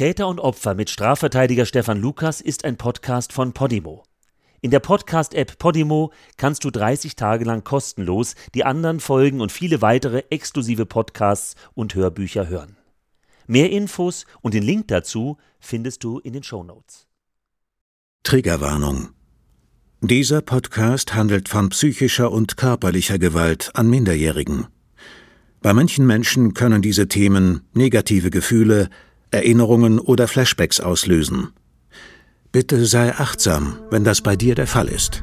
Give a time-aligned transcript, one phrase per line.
[0.00, 4.02] Täter und Opfer mit Strafverteidiger Stefan Lukas ist ein Podcast von Podimo.
[4.62, 9.82] In der Podcast-App Podimo kannst du 30 Tage lang kostenlos die anderen Folgen und viele
[9.82, 12.78] weitere exklusive Podcasts und Hörbücher hören.
[13.46, 17.06] Mehr Infos und den Link dazu findest du in den Show Notes.
[18.22, 19.10] Triggerwarnung.
[20.00, 24.66] Dieser Podcast handelt von psychischer und körperlicher Gewalt an Minderjährigen.
[25.60, 28.88] Bei manchen Menschen können diese Themen negative Gefühle,
[29.30, 31.52] Erinnerungen oder Flashbacks auslösen.
[32.52, 35.22] Bitte sei achtsam, wenn das bei dir der Fall ist.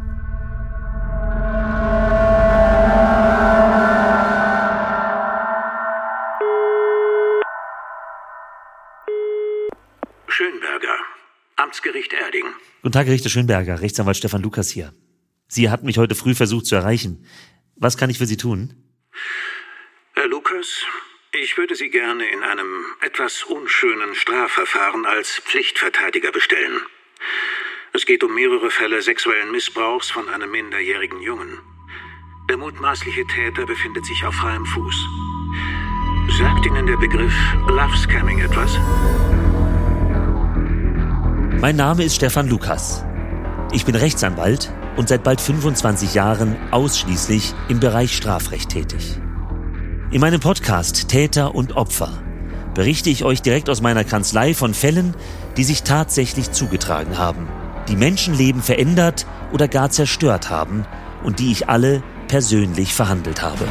[10.27, 10.95] Schönberger,
[11.57, 12.45] Amtsgericht Erding.
[12.83, 14.93] Guten Tag, Richter Schönberger, Rechtsanwalt Stefan Lukas hier.
[15.47, 17.25] Sie hatten mich heute früh versucht zu erreichen.
[17.75, 18.73] Was kann ich für Sie tun?
[20.13, 20.83] Herr Lukas,
[21.33, 26.81] ich würde Sie gerne in einem etwas unschönen Strafverfahren als Pflichtverteidiger bestellen.
[27.93, 31.59] Es geht um mehrere Fälle sexuellen Missbrauchs von einem minderjährigen Jungen.
[32.49, 34.95] Der mutmaßliche Täter befindet sich auf freiem Fuß.
[36.37, 37.33] Sagt Ihnen der Begriff
[37.67, 38.77] Love Scamming etwas?
[41.59, 43.03] Mein Name ist Stefan Lukas.
[43.73, 49.19] Ich bin Rechtsanwalt und seit bald 25 Jahren ausschließlich im Bereich Strafrecht tätig.
[50.09, 52.23] In meinem Podcast Täter und Opfer
[52.73, 55.13] berichte ich euch direkt aus meiner Kanzlei von Fällen,
[55.57, 57.49] die sich tatsächlich zugetragen haben,
[57.89, 60.85] die Menschenleben verändert oder gar zerstört haben
[61.25, 63.67] und die ich alle persönlich verhandelt habe.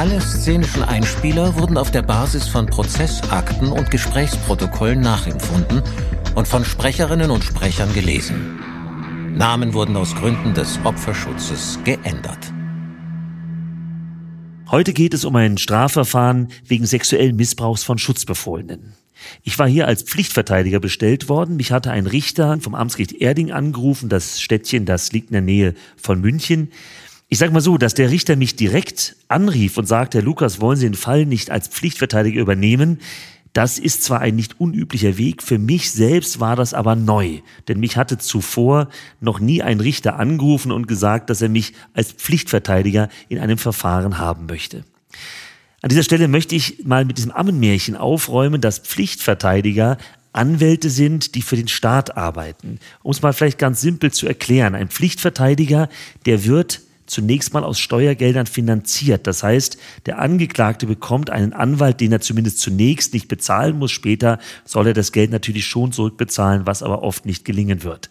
[0.00, 5.82] Alle szenischen Einspieler wurden auf der Basis von Prozessakten und Gesprächsprotokollen nachempfunden
[6.34, 8.58] und von Sprecherinnen und Sprechern gelesen.
[9.36, 12.50] Namen wurden aus Gründen des Opferschutzes geändert.
[14.70, 18.94] Heute geht es um ein Strafverfahren wegen sexuellen Missbrauchs von Schutzbefohlenen.
[19.42, 21.56] Ich war hier als Pflichtverteidiger bestellt worden.
[21.56, 24.08] Mich hatte ein Richter vom Amtsgericht Erding angerufen.
[24.08, 26.70] Das Städtchen, das liegt in der Nähe von München.
[27.32, 30.76] Ich sage mal so, dass der Richter mich direkt anrief und sagte, Herr Lukas, wollen
[30.76, 32.98] Sie den Fall nicht als Pflichtverteidiger übernehmen?
[33.52, 37.78] Das ist zwar ein nicht unüblicher Weg, für mich selbst war das aber neu, denn
[37.78, 38.88] mich hatte zuvor
[39.20, 44.18] noch nie ein Richter angerufen und gesagt, dass er mich als Pflichtverteidiger in einem Verfahren
[44.18, 44.84] haben möchte.
[45.82, 49.98] An dieser Stelle möchte ich mal mit diesem Ammenmärchen aufräumen, dass Pflichtverteidiger
[50.32, 52.80] Anwälte sind, die für den Staat arbeiten.
[53.04, 55.88] Um es mal vielleicht ganz simpel zu erklären, ein Pflichtverteidiger,
[56.26, 56.80] der wird
[57.10, 59.26] zunächst mal aus Steuergeldern finanziert.
[59.26, 63.90] Das heißt, der Angeklagte bekommt einen Anwalt, den er zumindest zunächst nicht bezahlen muss.
[63.90, 68.10] Später soll er das Geld natürlich schon zurückbezahlen, was aber oft nicht gelingen wird.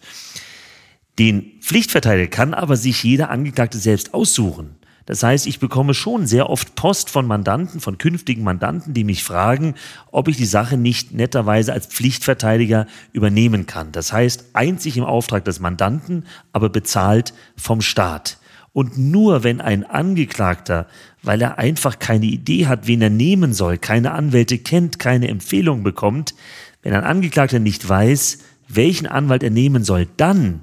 [1.18, 4.76] Den Pflichtverteidiger kann aber sich jeder Angeklagte selbst aussuchen.
[5.06, 9.24] Das heißt, ich bekomme schon sehr oft Post von Mandanten, von künftigen Mandanten, die mich
[9.24, 9.74] fragen,
[10.12, 13.92] ob ich die Sache nicht netterweise als Pflichtverteidiger übernehmen kann.
[13.92, 18.38] Das heißt, einzig im Auftrag des Mandanten, aber bezahlt vom Staat.
[18.72, 20.88] Und nur wenn ein Angeklagter,
[21.24, 25.84] weil er einfach keine Idee hat, wen er nehmen soll, keine Anwälte kennt, keine Empfehlung
[25.84, 26.36] bekommt,
[26.82, 30.62] wenn ein Angeklagter nicht weiß, welchen Anwalt er nehmen soll, dann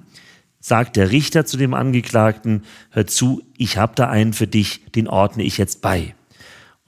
[0.61, 5.09] sagt der Richter zu dem Angeklagten, hör zu, ich habe da einen für dich, den
[5.09, 6.15] ordne ich jetzt bei.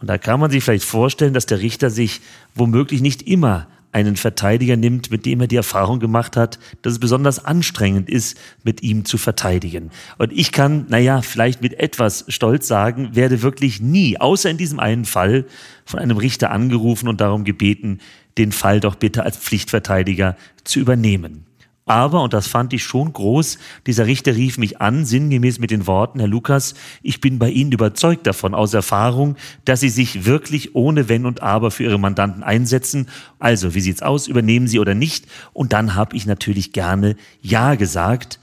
[0.01, 2.21] Und da kann man sich vielleicht vorstellen, dass der Richter sich
[2.55, 6.99] womöglich nicht immer einen Verteidiger nimmt, mit dem er die Erfahrung gemacht hat, dass es
[6.99, 9.91] besonders anstrengend ist, mit ihm zu verteidigen.
[10.19, 14.79] Und ich kann, naja, vielleicht mit etwas Stolz sagen, werde wirklich nie, außer in diesem
[14.79, 15.47] einen Fall,
[15.85, 18.01] von einem Richter angerufen und darum gebeten,
[18.37, 21.48] den Fall doch bitte als Pflichtverteidiger zu übernehmen.
[21.89, 25.87] Aber, und das fand ich schon groß, dieser Richter rief mich an, sinngemäß mit den
[25.87, 30.75] Worten, Herr Lukas, ich bin bei Ihnen überzeugt davon aus Erfahrung, dass Sie sich wirklich
[30.75, 33.09] ohne Wenn und Aber für Ihre Mandanten einsetzen.
[33.39, 34.29] Also, wie sieht's aus?
[34.29, 35.27] Übernehmen Sie oder nicht?
[35.53, 38.39] Und dann habe ich natürlich gerne Ja gesagt,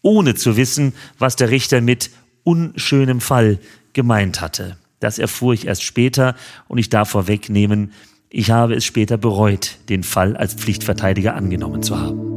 [0.00, 2.10] ohne zu wissen, was der Richter mit
[2.44, 3.58] unschönem Fall
[3.92, 4.78] gemeint hatte.
[5.00, 6.34] Das erfuhr ich erst später
[6.68, 7.92] und ich darf vorwegnehmen,
[8.30, 12.35] ich habe es später bereut, den Fall als Pflichtverteidiger angenommen zu haben.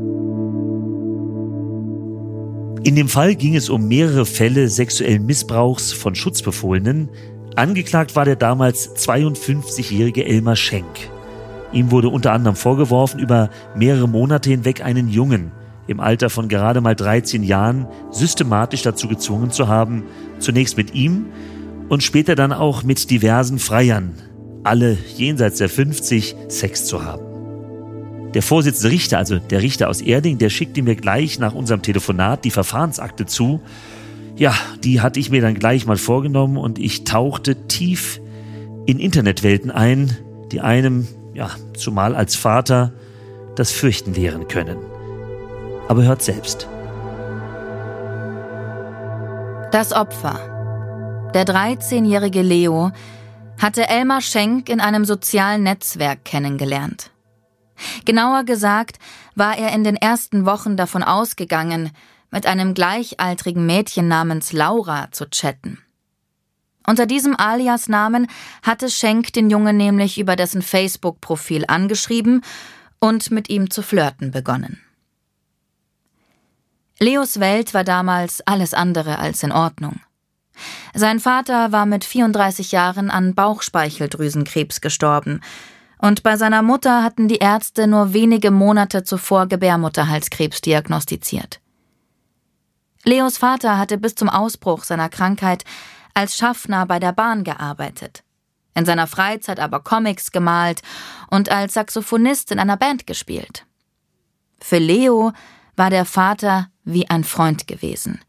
[2.84, 7.10] In dem Fall ging es um mehrere Fälle sexuellen Missbrauchs von Schutzbefohlenen.
[7.56, 11.10] Angeklagt war der damals 52-jährige Elmar Schenk.
[11.74, 15.52] Ihm wurde unter anderem vorgeworfen, über mehrere Monate hinweg einen Jungen
[15.88, 20.04] im Alter von gerade mal 13 Jahren systematisch dazu gezwungen zu haben,
[20.38, 21.26] zunächst mit ihm
[21.90, 24.14] und später dann auch mit diversen Freiern,
[24.64, 27.29] alle jenseits der 50, Sex zu haben.
[28.34, 32.46] Der Vorsitzende Richter, also der Richter aus Erding, der schickte mir gleich nach unserem Telefonat
[32.46, 33.60] die Verfahrensakte zu.
[34.36, 34.54] Ja,
[34.84, 38.22] die hatte ich mir dann gleich mal vorgenommen und ich tauchte tief
[38.86, 40.16] in Internetwelten ein,
[40.52, 42.94] die einem, ja, zumal als Vater,
[43.56, 44.78] das Fürchten lehren können.
[45.88, 46.68] Aber hört selbst.
[49.72, 50.40] Das Opfer.
[51.34, 52.92] Der 13-jährige Leo
[53.60, 57.12] hatte Elmar Schenk in einem sozialen Netzwerk kennengelernt.
[58.06, 59.00] Genauer gesagt
[59.36, 61.92] war er in den ersten Wochen davon ausgegangen,
[62.32, 65.80] mit einem gleichaltrigen Mädchen namens Laura zu chatten.
[66.86, 68.28] Unter diesem Alias-Namen
[68.64, 72.42] hatte Schenk den Jungen nämlich über dessen Facebook-Profil angeschrieben
[73.00, 74.82] und mit ihm zu flirten begonnen.
[77.00, 80.02] Leos Welt war damals alles andere als in Ordnung.
[80.94, 85.42] Sein Vater war mit 34 Jahren an Bauchspeicheldrüsenkrebs gestorben
[86.02, 91.60] und bei seiner Mutter hatten die Ärzte nur wenige Monate zuvor Gebärmutterhalskrebs diagnostiziert.
[93.04, 95.64] Leos Vater hatte bis zum Ausbruch seiner Krankheit
[96.14, 98.24] als Schaffner bei der Bahn gearbeitet,
[98.76, 100.82] in seiner Freizeit aber Comics gemalt
[101.30, 103.66] und als Saxophonist in einer Band gespielt.
[104.62, 105.34] Für Leo
[105.76, 108.20] war der Vater wie ein Freund gewesen.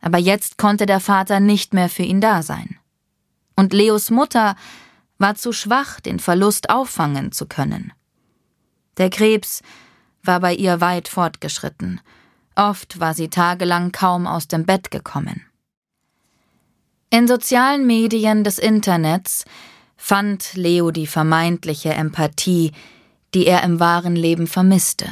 [0.00, 2.78] Aber jetzt konnte der Vater nicht mehr für ihn da sein.
[3.56, 4.56] Und Leos Mutter
[5.20, 7.92] war zu schwach, den Verlust auffangen zu können.
[8.96, 9.62] Der Krebs
[10.22, 12.00] war bei ihr weit fortgeschritten.
[12.56, 15.42] Oft war sie tagelang kaum aus dem Bett gekommen.
[17.10, 19.44] In sozialen Medien des Internets
[19.96, 22.72] fand Leo die vermeintliche Empathie,
[23.34, 25.06] die er im wahren Leben vermisste.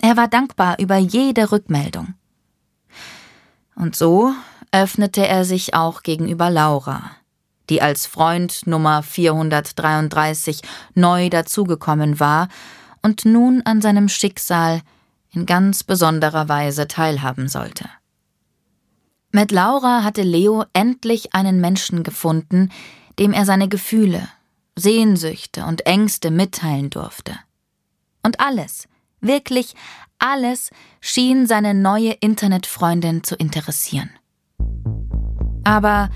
[0.00, 2.14] Er war dankbar über jede Rückmeldung.
[3.74, 4.34] Und so
[4.70, 7.12] öffnete er sich auch gegenüber Laura
[7.72, 10.60] die als Freund Nummer 433
[10.94, 12.48] neu dazugekommen war
[13.00, 14.82] und nun an seinem Schicksal
[15.30, 17.86] in ganz besonderer Weise teilhaben sollte.
[19.30, 22.68] Mit Laura hatte Leo endlich einen Menschen gefunden,
[23.18, 24.28] dem er seine Gefühle,
[24.76, 27.38] Sehnsüchte und Ängste mitteilen durfte.
[28.22, 28.86] Und alles,
[29.22, 29.72] wirklich
[30.18, 30.68] alles
[31.00, 34.10] schien seine neue Internetfreundin zu interessieren.
[35.64, 36.10] Aber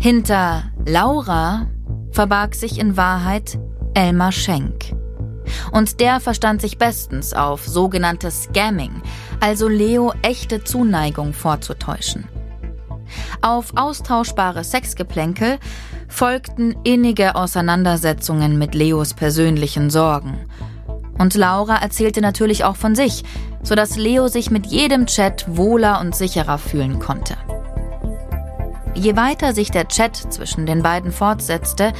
[0.00, 1.66] hinter Laura
[2.10, 3.58] verbarg sich in Wahrheit
[3.94, 4.94] Elmar Schenk.
[5.72, 9.02] Und der verstand sich bestens auf sogenanntes Scamming,
[9.40, 12.28] also Leo echte Zuneigung vorzutäuschen.
[13.42, 15.58] Auf austauschbare Sexgeplänkel
[16.08, 20.38] folgten innige Auseinandersetzungen mit Leos persönlichen Sorgen.
[21.18, 23.24] Und Laura erzählte natürlich auch von sich,
[23.62, 27.36] sodass Leo sich mit jedem Chat wohler und sicherer fühlen konnte.
[28.94, 31.92] Je weiter sich der Chat zwischen den beiden fortsetzte,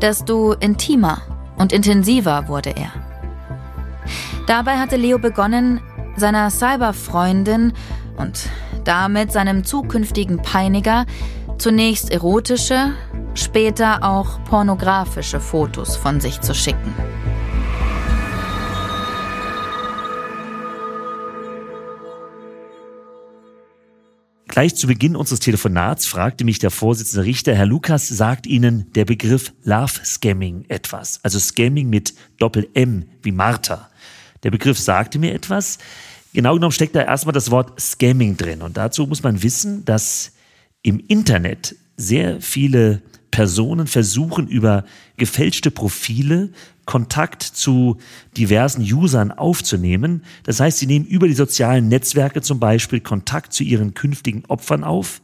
[0.00, 1.22] desto intimer
[1.56, 2.92] und intensiver wurde er.
[4.46, 5.80] Dabei hatte Leo begonnen,
[6.16, 7.72] seiner Cyberfreundin
[8.16, 8.48] und
[8.84, 11.04] damit seinem zukünftigen Peiniger
[11.58, 12.92] zunächst erotische,
[13.34, 16.94] später auch pornografische Fotos von sich zu schicken.
[24.48, 29.04] Gleich zu Beginn unseres Telefonats fragte mich der Vorsitzende Richter, Herr Lukas, sagt Ihnen der
[29.04, 31.20] Begriff Love Scamming etwas?
[31.22, 33.90] Also Scamming mit Doppel-M wie Martha.
[34.42, 35.78] Der Begriff sagte mir etwas.
[36.32, 38.62] Genau genommen steckt da erstmal das Wort Scamming drin.
[38.62, 40.32] Und dazu muss man wissen, dass
[40.82, 43.02] im Internet sehr viele
[43.38, 44.84] Personen versuchen über
[45.16, 46.50] gefälschte Profile
[46.86, 47.98] Kontakt zu
[48.36, 50.24] diversen Usern aufzunehmen.
[50.42, 54.82] Das heißt, sie nehmen über die sozialen Netzwerke zum Beispiel Kontakt zu ihren künftigen Opfern
[54.82, 55.22] auf.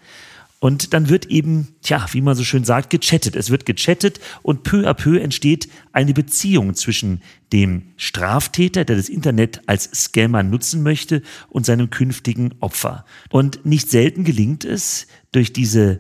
[0.60, 3.34] Und dann wird eben, tja, wie man so schön sagt, gechattet.
[3.34, 7.20] Es wird gechattet und peu à peu entsteht eine Beziehung zwischen
[7.52, 13.04] dem Straftäter, der das Internet als Scammer nutzen möchte, und seinem künftigen Opfer.
[13.30, 15.98] Und nicht selten gelingt es, durch diese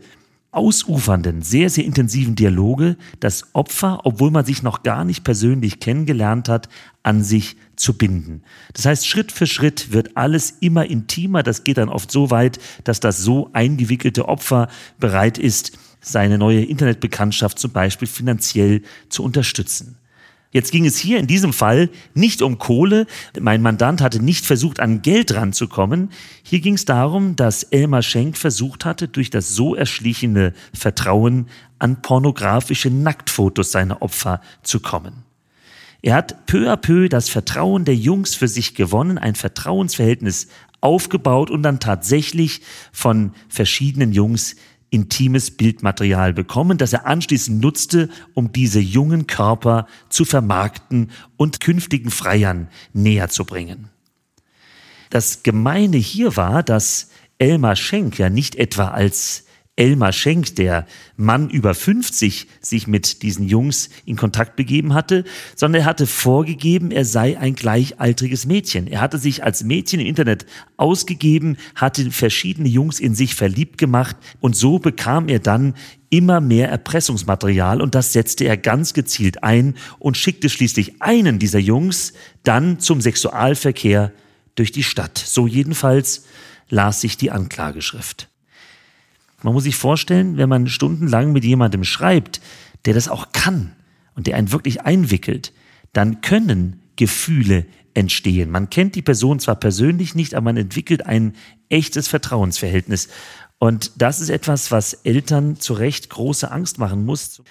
[0.56, 6.48] ausufernden, sehr, sehr intensiven Dialoge das Opfer, obwohl man sich noch gar nicht persönlich kennengelernt
[6.48, 6.68] hat,
[7.02, 8.42] an sich zu binden.
[8.72, 11.42] Das heißt, Schritt für Schritt wird alles immer intimer.
[11.42, 14.68] Das geht dann oft so weit, dass das so eingewickelte Opfer
[14.98, 19.96] bereit ist, seine neue Internetbekanntschaft zum Beispiel finanziell zu unterstützen.
[20.54, 23.08] Jetzt ging es hier in diesem Fall nicht um Kohle.
[23.40, 26.10] Mein Mandant hatte nicht versucht, an Geld ranzukommen.
[26.44, 31.48] Hier ging es darum, dass Elmar Schenk versucht hatte, durch das so erschlichene Vertrauen
[31.80, 35.24] an pornografische Nacktfotos seiner Opfer zu kommen.
[36.02, 40.46] Er hat peu à peu das Vertrauen der Jungs für sich gewonnen, ein Vertrauensverhältnis
[40.80, 42.60] aufgebaut und dann tatsächlich
[42.92, 44.54] von verschiedenen Jungs
[44.94, 52.10] intimes Bildmaterial bekommen, das er anschließend nutzte, um diese jungen Körper zu vermarkten und künftigen
[52.10, 53.90] Freiern näher zu bringen.
[55.10, 59.43] Das Gemeine hier war, dass Elmar Schenk ja nicht etwa als
[59.76, 65.24] Elmar Schenk, der Mann über 50, sich mit diesen Jungs in Kontakt begeben hatte,
[65.56, 68.86] sondern er hatte vorgegeben, er sei ein gleichaltriges Mädchen.
[68.86, 74.16] Er hatte sich als Mädchen im Internet ausgegeben, hatte verschiedene Jungs in sich verliebt gemacht
[74.40, 75.74] und so bekam er dann
[76.08, 81.58] immer mehr Erpressungsmaterial und das setzte er ganz gezielt ein und schickte schließlich einen dieser
[81.58, 82.12] Jungs
[82.44, 84.12] dann zum Sexualverkehr
[84.54, 85.18] durch die Stadt.
[85.18, 86.26] So jedenfalls
[86.68, 88.28] las sich die Anklageschrift.
[89.44, 92.40] Man muss sich vorstellen, wenn man stundenlang mit jemandem schreibt,
[92.86, 93.72] der das auch kann
[94.14, 95.52] und der einen wirklich einwickelt,
[95.92, 98.50] dann können Gefühle entstehen.
[98.50, 101.34] Man kennt die Person zwar persönlich nicht, aber man entwickelt ein
[101.68, 103.08] echtes Vertrauensverhältnis.
[103.58, 107.42] Und das ist etwas, was Eltern zu Recht große Angst machen muss.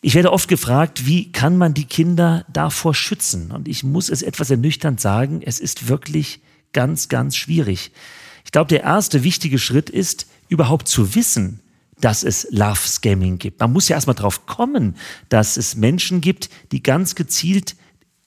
[0.00, 3.50] Ich werde oft gefragt, wie kann man die Kinder davor schützen?
[3.50, 6.40] Und ich muss es etwas ernüchternd sagen, es ist wirklich
[6.72, 7.92] ganz, ganz schwierig.
[8.46, 11.60] Ich glaube, der erste wichtige Schritt ist, überhaupt zu wissen,
[12.00, 13.60] dass es Love Scamming gibt.
[13.60, 14.96] Man muss ja erstmal drauf kommen,
[15.28, 17.76] dass es Menschen gibt, die ganz gezielt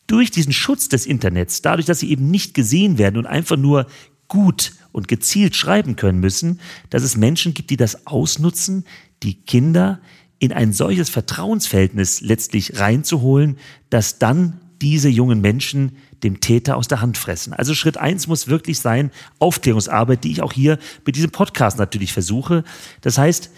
[0.07, 3.87] durch diesen Schutz des Internets, dadurch, dass sie eben nicht gesehen werden und einfach nur
[4.27, 8.85] gut und gezielt schreiben können müssen, dass es Menschen gibt, die das ausnutzen,
[9.23, 9.99] die Kinder
[10.39, 13.57] in ein solches Vertrauensverhältnis letztlich reinzuholen,
[13.89, 17.53] dass dann diese jungen Menschen dem Täter aus der Hand fressen.
[17.53, 22.13] Also Schritt eins muss wirklich sein, Aufklärungsarbeit, die ich auch hier mit diesem Podcast natürlich
[22.13, 22.63] versuche.
[23.01, 23.51] Das heißt,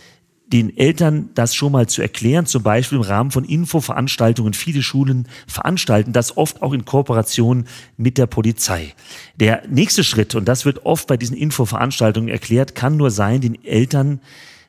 [0.51, 4.53] den Eltern das schon mal zu erklären, zum Beispiel im Rahmen von Infoveranstaltungen.
[4.53, 7.65] Viele Schulen veranstalten das oft auch in Kooperation
[7.97, 8.93] mit der Polizei.
[9.35, 13.63] Der nächste Schritt, und das wird oft bei diesen Infoveranstaltungen erklärt, kann nur sein, den
[13.63, 14.21] Eltern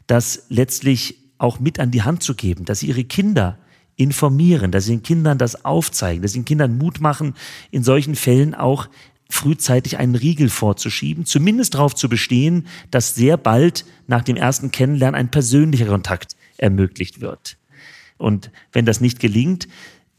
[0.07, 3.59] das letztlich auch mit an die Hand zu geben, dass sie ihre Kinder
[4.01, 7.35] informieren, dass sie den Kindern das aufzeigen, dass sie den Kindern Mut machen,
[7.71, 8.89] in solchen Fällen auch
[9.29, 15.19] frühzeitig einen Riegel vorzuschieben, zumindest darauf zu bestehen, dass sehr bald nach dem ersten Kennenlernen
[15.19, 17.57] ein persönlicher Kontakt ermöglicht wird.
[18.19, 19.69] Und wenn das nicht gelingt,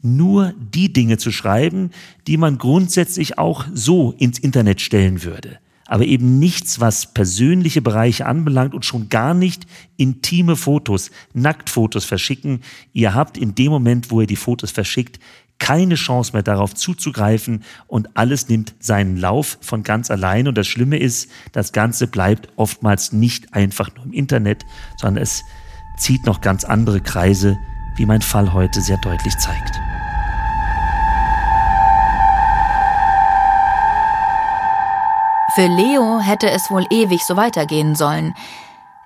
[0.00, 1.90] nur die Dinge zu schreiben,
[2.26, 5.58] die man grundsätzlich auch so ins Internet stellen würde
[5.92, 9.66] aber eben nichts, was persönliche Bereiche anbelangt und schon gar nicht
[9.98, 12.62] intime Fotos, Nacktfotos verschicken.
[12.94, 15.20] Ihr habt in dem Moment, wo ihr die Fotos verschickt,
[15.58, 20.48] keine Chance mehr darauf zuzugreifen und alles nimmt seinen Lauf von ganz allein.
[20.48, 24.64] Und das Schlimme ist, das Ganze bleibt oftmals nicht einfach nur im Internet,
[24.96, 25.42] sondern es
[25.98, 27.58] zieht noch ganz andere Kreise,
[27.98, 29.91] wie mein Fall heute sehr deutlich zeigt.
[35.54, 38.34] Für Leo hätte es wohl ewig so weitergehen sollen,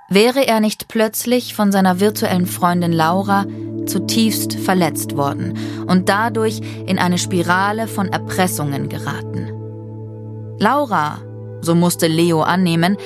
[0.09, 3.47] wäre er nicht plötzlich von seiner virtuellen Freundin Laura
[3.87, 9.51] zutiefst verletzt worden und dadurch in eine Spirale von Erpressungen geraten.
[10.61, 11.19] Laura,
[11.63, 12.97] so musste Leo annehmen,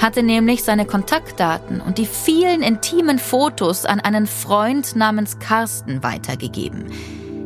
[0.00, 6.86] hatte nämlich seine Kontaktdaten und die vielen intimen Fotos an einen Freund namens Carsten weitergegeben.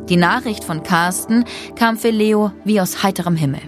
[0.07, 1.43] Die Nachricht von Carsten
[1.75, 3.61] kam für Leo wie aus heiterem Himmel.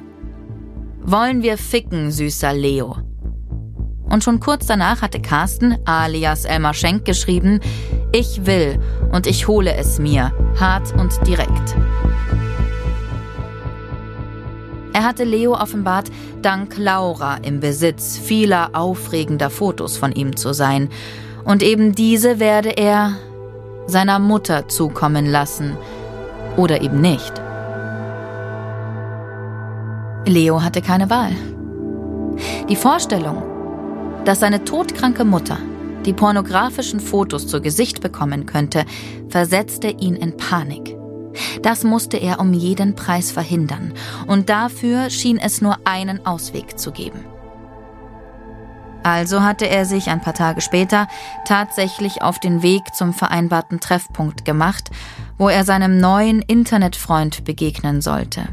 [1.07, 2.97] Wollen wir ficken, süßer Leo?
[4.09, 7.59] Und schon kurz danach hatte Carsten, alias Elmar Schenk, geschrieben,
[8.11, 8.79] ich will
[9.11, 11.75] und ich hole es mir, hart und direkt.
[14.93, 16.09] Er hatte Leo offenbart,
[16.41, 20.89] dank Laura im Besitz vieler aufregender Fotos von ihm zu sein.
[21.43, 23.15] Und eben diese werde er
[23.85, 25.77] seiner Mutter zukommen lassen.
[26.57, 27.44] Oder eben nicht.
[30.25, 31.31] Leo hatte keine Wahl.
[32.67, 33.43] Die Vorstellung,
[34.25, 35.57] dass seine todkranke Mutter
[36.05, 38.85] die pornografischen Fotos zu Gesicht bekommen könnte,
[39.29, 40.95] versetzte ihn in Panik.
[41.61, 43.93] Das musste er um jeden Preis verhindern,
[44.27, 47.25] und dafür schien es nur einen Ausweg zu geben.
[49.03, 51.07] Also hatte er sich ein paar Tage später
[51.45, 54.89] tatsächlich auf den Weg zum vereinbarten Treffpunkt gemacht,
[55.37, 58.47] wo er seinem neuen Internetfreund begegnen sollte.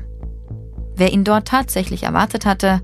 [1.03, 2.81] Wer ihn dort tatsächlich erwartet hatte,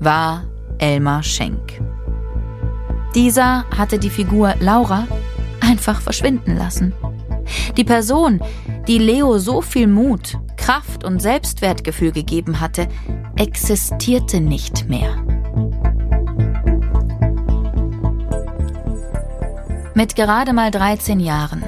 [0.00, 0.44] war
[0.78, 1.82] Elmar Schenk.
[3.14, 5.06] Dieser hatte die Figur Laura
[5.60, 6.94] einfach verschwinden lassen.
[7.76, 8.40] Die Person,
[8.88, 12.88] die Leo so viel Mut, Kraft und Selbstwertgefühl gegeben hatte,
[13.36, 15.14] existierte nicht mehr.
[19.92, 21.62] Mit gerade mal 13 Jahren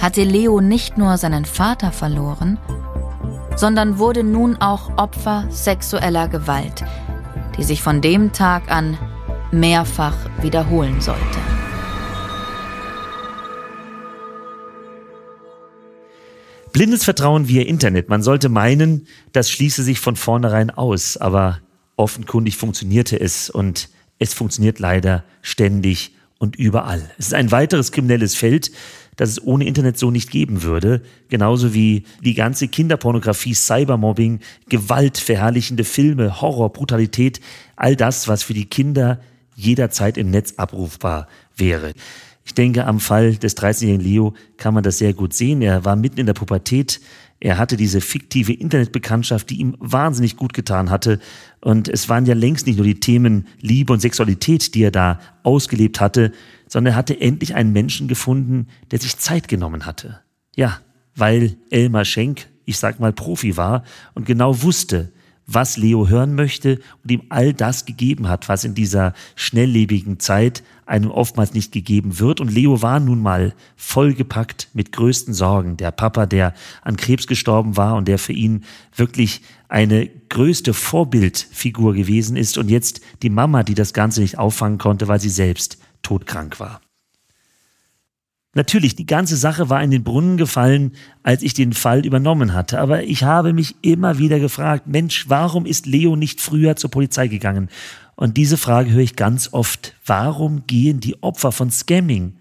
[0.00, 2.58] hatte Leo nicht nur seinen Vater verloren,
[3.56, 6.84] sondern wurde nun auch Opfer sexueller Gewalt,
[7.56, 8.98] die sich von dem Tag an
[9.50, 11.38] mehrfach wiederholen sollte.
[16.72, 18.08] Blindes Vertrauen via Internet.
[18.08, 21.58] Man sollte meinen, das schließe sich von vornherein aus, aber
[21.96, 27.10] offenkundig funktionierte es und es funktioniert leider ständig und überall.
[27.18, 28.72] Es ist ein weiteres kriminelles Feld,
[29.16, 31.02] das es ohne Internet so nicht geben würde.
[31.28, 37.40] Genauso wie die ganze Kinderpornografie, Cybermobbing, Gewalt, verherrlichende Filme, Horror, Brutalität,
[37.76, 39.20] all das, was für die Kinder
[39.54, 41.92] jederzeit im Netz abrufbar wäre.
[42.44, 45.62] Ich denke, am Fall des 13-jährigen Leo kann man das sehr gut sehen.
[45.62, 47.00] Er war mitten in der Pubertät.
[47.44, 51.18] Er hatte diese fiktive Internetbekanntschaft, die ihm wahnsinnig gut getan hatte.
[51.60, 55.18] Und es waren ja längst nicht nur die Themen Liebe und Sexualität, die er da
[55.42, 56.30] ausgelebt hatte,
[56.68, 60.20] sondern er hatte endlich einen Menschen gefunden, der sich Zeit genommen hatte.
[60.54, 60.78] Ja,
[61.16, 63.82] weil Elmar Schenk, ich sag mal, Profi war
[64.14, 65.10] und genau wusste,
[65.54, 70.62] was Leo hören möchte und ihm all das gegeben hat, was in dieser schnelllebigen Zeit
[70.86, 72.40] einem oftmals nicht gegeben wird.
[72.40, 75.76] Und Leo war nun mal vollgepackt mit größten Sorgen.
[75.76, 81.94] Der Papa, der an Krebs gestorben war und der für ihn wirklich eine größte Vorbildfigur
[81.94, 85.78] gewesen ist und jetzt die Mama, die das Ganze nicht auffangen konnte, weil sie selbst
[86.02, 86.80] todkrank war.
[88.54, 90.92] Natürlich, die ganze Sache war in den Brunnen gefallen,
[91.22, 92.80] als ich den Fall übernommen hatte.
[92.80, 97.28] Aber ich habe mich immer wieder gefragt, Mensch, warum ist Leo nicht früher zur Polizei
[97.28, 97.70] gegangen?
[98.14, 99.94] Und diese Frage höre ich ganz oft.
[100.04, 102.34] Warum gehen die Opfer von Scamming,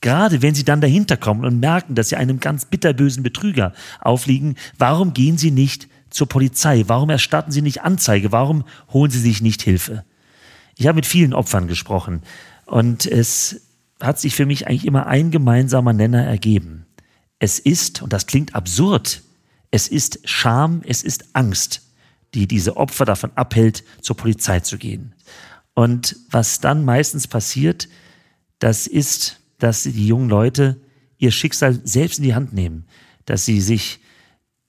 [0.00, 4.54] gerade wenn sie dann dahinter kommen und merken, dass sie einem ganz bitterbösen Betrüger aufliegen,
[4.78, 6.84] warum gehen sie nicht zur Polizei?
[6.86, 8.30] Warum erstatten sie nicht Anzeige?
[8.30, 10.04] Warum holen sie sich nicht Hilfe?
[10.76, 12.22] Ich habe mit vielen Opfern gesprochen
[12.66, 13.65] und es
[14.00, 16.86] hat sich für mich eigentlich immer ein gemeinsamer Nenner ergeben.
[17.38, 19.22] Es ist, und das klingt absurd,
[19.70, 21.82] es ist Scham, es ist Angst,
[22.34, 25.14] die diese Opfer davon abhält, zur Polizei zu gehen.
[25.74, 27.88] Und was dann meistens passiert,
[28.58, 30.80] das ist, dass die jungen Leute
[31.18, 32.86] ihr Schicksal selbst in die Hand nehmen,
[33.24, 34.00] dass sie sich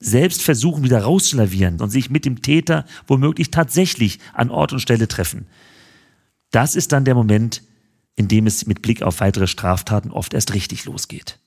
[0.00, 5.08] selbst versuchen, wieder rauszulavieren und sich mit dem Täter womöglich tatsächlich an Ort und Stelle
[5.08, 5.46] treffen.
[6.50, 7.62] Das ist dann der Moment,
[8.18, 11.38] in dem es mit Blick auf weitere Straftaten oft erst richtig losgeht.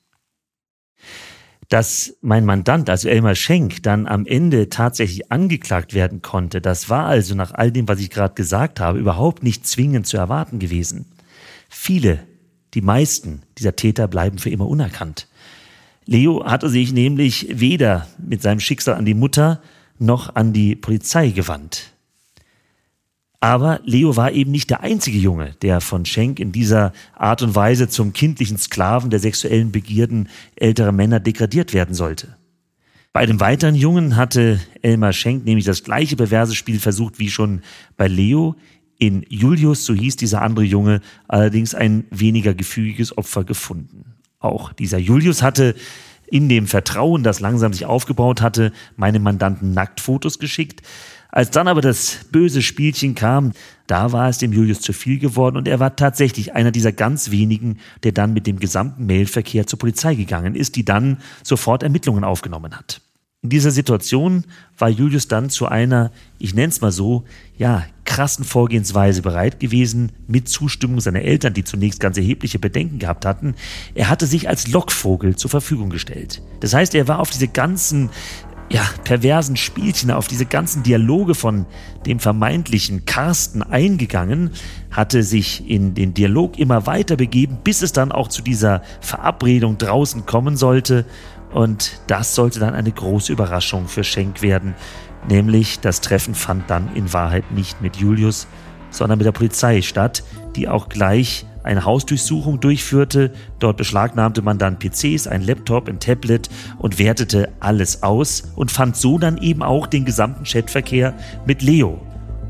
[1.68, 7.06] Dass mein Mandant, also Elmar Schenk, dann am Ende tatsächlich angeklagt werden konnte, das war
[7.06, 11.06] also nach all dem, was ich gerade gesagt habe, überhaupt nicht zwingend zu erwarten gewesen.
[11.68, 12.20] Viele,
[12.72, 15.28] die meisten dieser Täter bleiben für immer unerkannt.
[16.06, 19.62] Leo hatte sich nämlich weder mit seinem Schicksal an die Mutter
[19.98, 21.92] noch an die Polizei gewandt.
[23.42, 27.56] Aber Leo war eben nicht der einzige Junge, der von Schenk in dieser Art und
[27.56, 32.36] Weise zum kindlichen Sklaven der sexuellen Begierden älterer Männer degradiert werden sollte.
[33.12, 37.62] Bei einem weiteren Jungen hatte Elmar Schenk nämlich das gleiche perverse Spiel versucht wie schon
[37.96, 38.54] bei Leo.
[38.98, 44.04] In Julius, so hieß dieser andere Junge, allerdings ein weniger gefügiges Opfer gefunden.
[44.38, 45.74] Auch dieser Julius hatte
[46.32, 50.82] in dem Vertrauen, das langsam sich aufgebaut hatte, meinem Mandanten Nacktfotos geschickt.
[51.34, 53.52] Als dann aber das böse Spielchen kam,
[53.86, 57.30] da war es dem Julius zu viel geworden und er war tatsächlich einer dieser ganz
[57.30, 62.22] wenigen, der dann mit dem gesamten Mailverkehr zur Polizei gegangen ist, die dann sofort Ermittlungen
[62.22, 63.00] aufgenommen hat.
[63.40, 64.44] In dieser Situation
[64.76, 67.24] war Julius dann zu einer, ich nenne es mal so,
[67.56, 73.24] ja, krassen Vorgehensweise bereit gewesen, mit Zustimmung seiner Eltern, die zunächst ganz erhebliche Bedenken gehabt
[73.24, 73.54] hatten.
[73.94, 76.42] Er hatte sich als Lockvogel zur Verfügung gestellt.
[76.60, 78.10] Das heißt, er war auf diese ganzen
[78.72, 81.66] ja, perversen Spielchen, auf diese ganzen Dialoge von
[82.06, 84.50] dem vermeintlichen Carsten eingegangen,
[84.90, 89.76] hatte sich in den Dialog immer weiter begeben, bis es dann auch zu dieser Verabredung
[89.76, 91.04] draußen kommen sollte.
[91.52, 94.74] Und das sollte dann eine große Überraschung für Schenk werden.
[95.28, 98.46] Nämlich das Treffen fand dann in Wahrheit nicht mit Julius,
[98.88, 100.24] sondern mit der Polizei statt,
[100.56, 103.32] die auch gleich eine Hausdurchsuchung durchführte.
[103.58, 106.48] Dort beschlagnahmte man dann PCs, ein Laptop, ein Tablet
[106.78, 111.14] und wertete alles aus und fand so dann eben auch den gesamten Chatverkehr
[111.46, 112.00] mit Leo.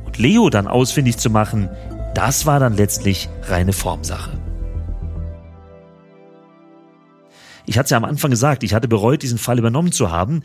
[0.04, 1.68] Und Leo dann ausfindig zu machen,
[2.14, 4.38] das war dann letztlich reine Formsache.
[7.64, 10.42] Ich hatte es ja am Anfang gesagt, ich hatte bereut, diesen Fall übernommen zu haben,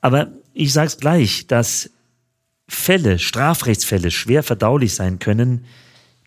[0.00, 1.90] aber ich sage es gleich, dass
[2.68, 5.64] Fälle, Strafrechtsfälle schwer verdaulich sein können,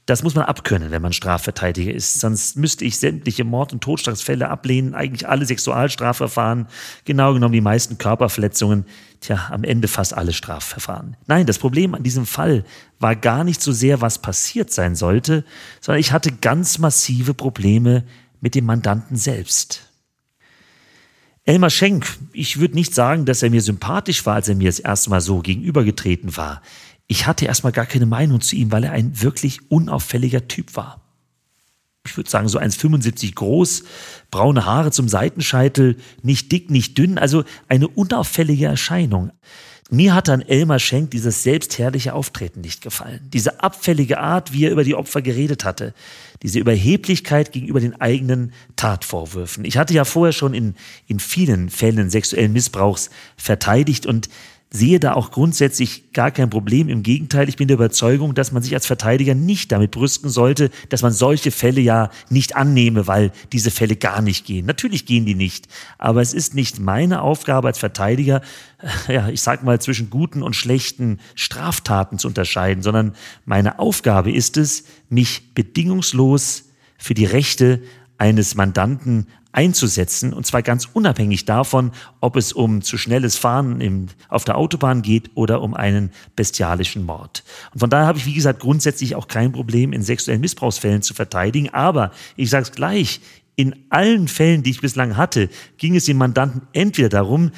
[0.09, 2.19] das muss man abkönnen, wenn man Strafverteidiger ist.
[2.19, 6.67] Sonst müsste ich sämtliche Mord- und Totschlagsfälle ablehnen, eigentlich alle Sexualstrafverfahren,
[7.05, 8.85] genau genommen die meisten Körperverletzungen,
[9.21, 11.15] tja, am Ende fast alle Strafverfahren.
[11.27, 12.65] Nein, das Problem an diesem Fall
[12.99, 15.45] war gar nicht so sehr, was passiert sein sollte,
[15.79, 18.03] sondern ich hatte ganz massive Probleme
[18.41, 19.85] mit dem Mandanten selbst.
[21.45, 24.79] Elmar Schenk, ich würde nicht sagen, dass er mir sympathisch war, als er mir das
[24.79, 26.61] erste Mal so gegenübergetreten war
[27.09, 31.01] ich hatte erstmal gar keine Meinung zu ihm, weil er ein wirklich unauffälliger Typ war.
[32.05, 33.83] ich würde sagen, so 1,75 groß,
[34.31, 39.31] braune Haare zum Seitenscheitel, nicht dick, nicht dünn, also eine unauffällige Erscheinung.
[39.91, 43.27] Mir hat an Elmar Schenk dieses selbstherrliche Auftreten nicht gefallen.
[43.33, 45.95] Diese abfällige Art, wie er über die Opfer geredet hatte.
[46.43, 49.65] Diese Überheblichkeit gegenüber den eigenen Tatvorwürfen.
[49.65, 50.75] Ich hatte ja vorher schon in,
[51.07, 54.29] in vielen Fällen sexuellen Missbrauchs verteidigt und
[54.71, 56.89] sehe da auch grundsätzlich gar kein Problem.
[56.89, 60.69] Im Gegenteil, ich bin der Überzeugung, dass man sich als Verteidiger nicht damit brüsten sollte,
[60.89, 64.67] dass man solche Fälle ja nicht annehme, weil diese Fälle gar nicht gehen.
[64.67, 65.67] Natürlich gehen die nicht.
[65.97, 68.41] Aber es ist nicht meine Aufgabe als Verteidiger,
[69.07, 74.31] äh, ja, ich sag mal, zwischen guten und schlechten Straftaten zu unterscheiden, sondern meine Aufgabe
[74.31, 76.65] ist es, mich bedingungslos
[76.99, 77.81] für die Rechte
[78.19, 84.07] eines Mandanten einzusetzen, und zwar ganz unabhängig davon, ob es um zu schnelles Fahren im,
[84.27, 87.43] auf der Autobahn geht oder um einen bestialischen Mord.
[87.73, 91.13] Und von daher habe ich, wie gesagt, grundsätzlich auch kein Problem, in sexuellen Missbrauchsfällen zu
[91.13, 91.69] verteidigen.
[91.69, 93.21] Aber ich sage es gleich,
[93.55, 97.51] in allen Fällen, die ich bislang hatte, ging es dem Mandanten entweder darum,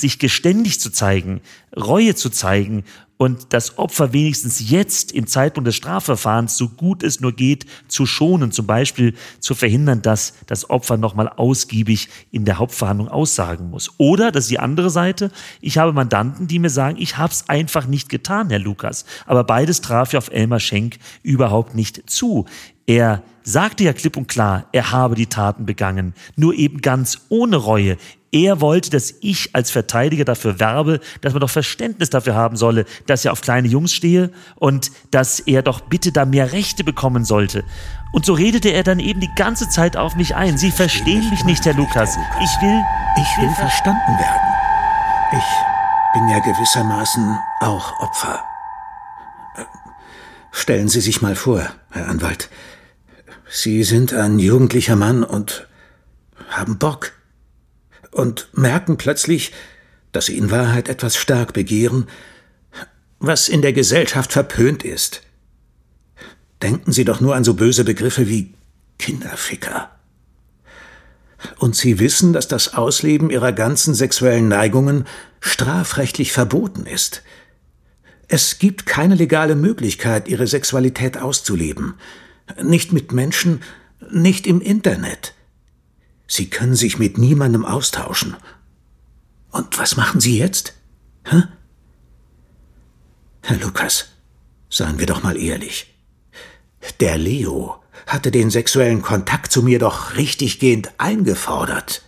[0.00, 1.40] sich geständig zu zeigen,
[1.76, 2.84] Reue zu zeigen
[3.18, 8.06] und das Opfer wenigstens jetzt im Zeitpunkt des Strafverfahrens, so gut es nur geht, zu
[8.06, 13.90] schonen, zum Beispiel zu verhindern, dass das Opfer nochmal ausgiebig in der Hauptverhandlung aussagen muss.
[13.98, 17.48] Oder, das ist die andere Seite, ich habe Mandanten, die mir sagen, ich habe es
[17.48, 19.04] einfach nicht getan, Herr Lukas.
[19.26, 22.46] Aber beides traf ja auf Elmar Schenk überhaupt nicht zu.
[22.86, 27.56] Er sagte ja klipp und klar, er habe die Taten begangen, nur eben ganz ohne
[27.56, 27.96] Reue.
[28.30, 32.84] Er wollte, dass ich als Verteidiger dafür werbe, dass man doch Verständnis dafür haben solle,
[33.06, 37.24] dass er auf kleine Jungs stehe und dass er doch bitte da mehr Rechte bekommen
[37.24, 37.64] sollte.
[38.12, 40.58] Und so redete er dann eben die ganze Zeit auf mich ein.
[40.58, 42.18] Sie verstehen mich nicht, Herr Lukas.
[42.42, 42.84] Ich will,
[43.16, 44.48] ich will verstanden werden.
[45.32, 48.44] Ich bin ja gewissermaßen auch Opfer.
[49.56, 49.64] Äh,
[50.50, 52.50] stellen Sie sich mal vor, Herr Anwalt.
[53.50, 55.66] Sie sind ein jugendlicher Mann und
[56.50, 57.12] haben Bock
[58.10, 59.52] und merken plötzlich,
[60.12, 62.06] dass sie in Wahrheit etwas stark begehren,
[63.18, 65.22] was in der Gesellschaft verpönt ist.
[66.62, 68.54] Denken Sie doch nur an so böse Begriffe wie
[68.98, 69.90] Kinderficker.
[71.58, 75.06] Und Sie wissen, dass das Ausleben Ihrer ganzen sexuellen Neigungen
[75.40, 77.22] strafrechtlich verboten ist.
[78.26, 81.94] Es gibt keine legale Möglichkeit, Ihre Sexualität auszuleben.
[82.62, 83.62] Nicht mit Menschen,
[84.10, 85.34] nicht im Internet.
[86.28, 88.36] Sie können sich mit niemandem austauschen.
[89.50, 90.74] Und was machen Sie jetzt?
[91.24, 91.42] Hä?
[93.40, 94.10] Herr Lukas,
[94.68, 95.94] seien wir doch mal ehrlich.
[97.00, 102.02] Der Leo hatte den sexuellen Kontakt zu mir doch richtiggehend eingefordert.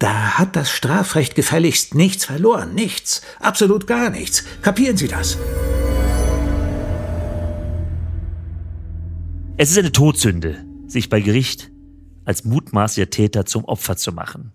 [0.00, 4.44] Da hat das Strafrecht gefälligst nichts verloren, nichts, absolut gar nichts.
[4.62, 5.38] Kapieren Sie das?
[9.56, 11.70] Es ist eine Todsünde, sich bei Gericht
[12.24, 14.52] als mutmaßlicher Täter zum Opfer zu machen.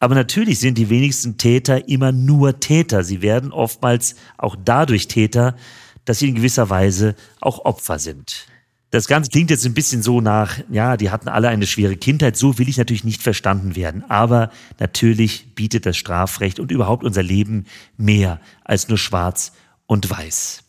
[0.00, 3.02] Aber natürlich sind die wenigsten Täter immer nur Täter.
[3.02, 5.56] Sie werden oftmals auch dadurch Täter,
[6.04, 8.46] dass sie in gewisser Weise auch Opfer sind.
[8.90, 12.36] Das Ganze klingt jetzt ein bisschen so nach, ja, die hatten alle eine schwere Kindheit.
[12.36, 14.04] So will ich natürlich nicht verstanden werden.
[14.08, 17.66] Aber natürlich bietet das Strafrecht und überhaupt unser Leben
[17.98, 19.52] mehr als nur schwarz
[19.86, 20.67] und weiß.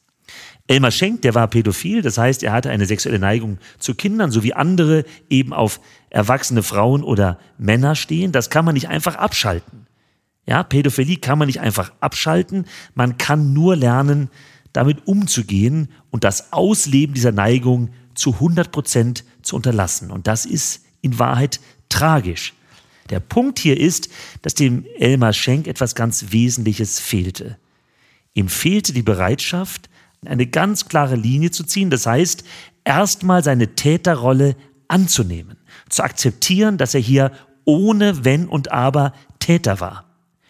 [0.69, 4.43] Elmar Schenk, der war pädophil, das heißt, er hatte eine sexuelle Neigung zu Kindern, so
[4.43, 8.31] wie andere eben auf erwachsene Frauen oder Männer stehen.
[8.31, 9.87] Das kann man nicht einfach abschalten.
[10.45, 12.65] Ja, Pädophilie kann man nicht einfach abschalten.
[12.93, 14.29] Man kann nur lernen,
[14.71, 20.11] damit umzugehen und das Ausleben dieser Neigung zu 100 Prozent zu unterlassen.
[20.11, 22.53] Und das ist in Wahrheit tragisch.
[23.09, 24.09] Der Punkt hier ist,
[24.43, 27.57] dass dem Elmar Schenk etwas ganz Wesentliches fehlte.
[28.35, 29.89] Ihm fehlte die Bereitschaft,
[30.25, 31.89] eine ganz klare Linie zu ziehen.
[31.89, 32.43] Das heißt,
[32.83, 34.55] erstmal seine Täterrolle
[34.87, 35.57] anzunehmen,
[35.89, 37.31] zu akzeptieren, dass er hier
[37.65, 40.05] ohne Wenn und Aber Täter war.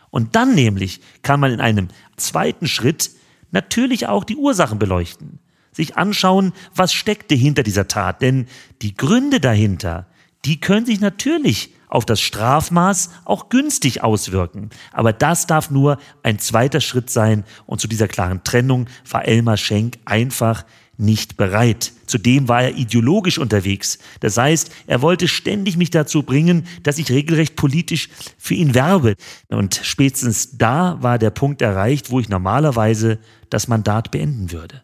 [0.09, 3.11] Und dann nämlich kann man in einem zweiten Schritt
[3.51, 5.39] natürlich auch die Ursachen beleuchten,
[5.71, 8.47] sich anschauen, was steckte hinter dieser Tat, denn
[8.81, 10.07] die Gründe dahinter,
[10.45, 14.69] die können sich natürlich auf das Strafmaß auch günstig auswirken.
[14.93, 19.57] Aber das darf nur ein zweiter Schritt sein und zu dieser klaren Trennung war Elmar
[19.57, 20.63] Schenk einfach
[20.99, 21.93] nicht bereit.
[22.05, 23.99] Zudem war er ideologisch unterwegs.
[24.19, 29.15] Das heißt, er wollte ständig mich dazu bringen, dass ich regelrecht politisch für ihn werbe.
[29.47, 34.83] Und spätestens da war der Punkt erreicht, wo ich normalerweise das Mandat beenden würde.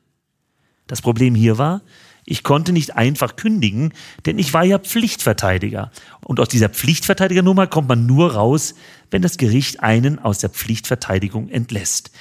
[0.88, 1.82] Das Problem hier war,
[2.26, 3.94] ich konnte nicht einfach kündigen,
[4.26, 5.92] denn ich war ja Pflichtverteidiger.
[6.22, 8.74] Und aus dieser Pflichtverteidigernummer kommt man nur raus,
[9.12, 12.12] wenn das Gericht einen aus der Pflichtverteidigung entlässt.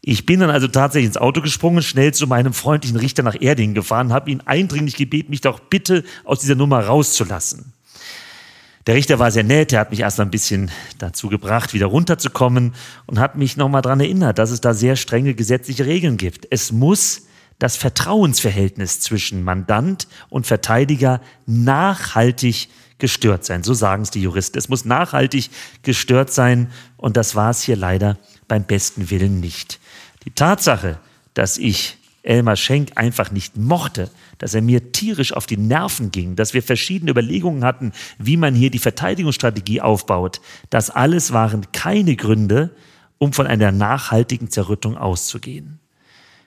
[0.00, 3.74] Ich bin dann also tatsächlich ins Auto gesprungen, schnell zu meinem freundlichen Richter nach Erding
[3.74, 7.72] gefahren, habe ihn eindringlich gebeten, mich doch bitte aus dieser Nummer rauszulassen.
[8.88, 11.86] Der Richter war sehr nett, er hat mich erst mal ein bisschen dazu gebracht, wieder
[11.86, 12.74] runterzukommen
[13.06, 16.48] und hat mich nochmal daran erinnert, dass es da sehr strenge gesetzliche Regeln gibt.
[16.50, 17.26] Es muss
[17.62, 23.62] das Vertrauensverhältnis zwischen Mandant und Verteidiger nachhaltig gestört sein.
[23.62, 24.58] So sagen es die Juristen.
[24.58, 25.48] Es muss nachhaltig
[25.84, 29.78] gestört sein und das war es hier leider beim besten Willen nicht.
[30.24, 30.98] Die Tatsache,
[31.34, 36.34] dass ich Elmar Schenk einfach nicht mochte, dass er mir tierisch auf die Nerven ging,
[36.34, 42.16] dass wir verschiedene Überlegungen hatten, wie man hier die Verteidigungsstrategie aufbaut, das alles waren keine
[42.16, 42.74] Gründe,
[43.18, 45.78] um von einer nachhaltigen Zerrüttung auszugehen.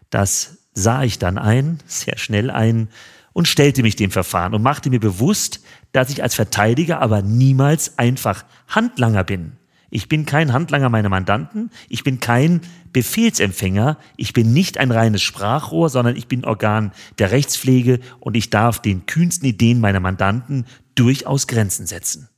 [0.09, 2.89] Das sah ich dann ein, sehr schnell ein,
[3.33, 5.59] und stellte mich dem Verfahren und machte mir bewusst,
[5.91, 9.53] dass ich als Verteidiger aber niemals einfach Handlanger bin.
[9.89, 12.61] Ich bin kein Handlanger meiner Mandanten, ich bin kein
[12.93, 18.49] Befehlsempfänger, ich bin nicht ein reines Sprachrohr, sondern ich bin Organ der Rechtspflege und ich
[18.49, 22.29] darf den kühnsten Ideen meiner Mandanten durchaus Grenzen setzen.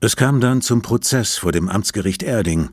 [0.00, 2.70] Es kam dann zum Prozess vor dem Amtsgericht Erding.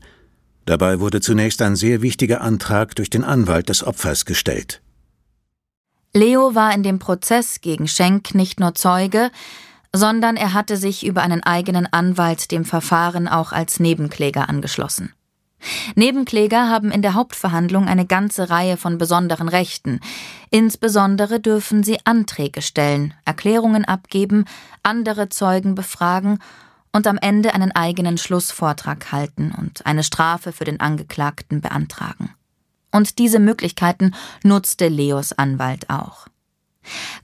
[0.66, 4.82] Dabei wurde zunächst ein sehr wichtiger Antrag durch den Anwalt des Opfers gestellt.
[6.12, 9.30] Leo war in dem Prozess gegen Schenk nicht nur Zeuge,
[9.92, 15.12] sondern er hatte sich über einen eigenen Anwalt dem Verfahren auch als Nebenkläger angeschlossen.
[15.94, 20.00] Nebenkläger haben in der Hauptverhandlung eine ganze Reihe von besonderen Rechten.
[20.50, 24.44] Insbesondere dürfen sie Anträge stellen, Erklärungen abgeben,
[24.82, 26.40] andere Zeugen befragen
[26.96, 32.34] und am Ende einen eigenen Schlussvortrag halten und eine Strafe für den Angeklagten beantragen.
[32.90, 36.26] Und diese Möglichkeiten nutzte Leos Anwalt auch.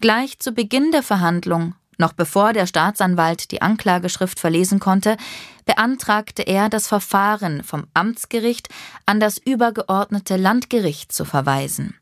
[0.02, 5.16] Gleich zu Beginn der Verhandlung noch bevor der Staatsanwalt die Anklageschrift verlesen konnte,
[5.64, 8.68] beantragte er, das Verfahren vom Amtsgericht
[9.06, 11.94] an das übergeordnete Landgericht zu verweisen.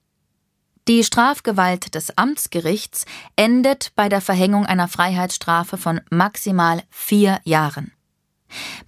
[0.88, 3.04] Die Strafgewalt des Amtsgerichts
[3.36, 7.92] endet bei der Verhängung einer Freiheitsstrafe von maximal vier Jahren.